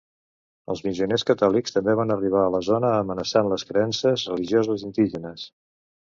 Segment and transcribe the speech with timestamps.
[0.73, 5.45] Els missioners catòlics també van arribar a la zona, amenaçant les creences religioses indígenes.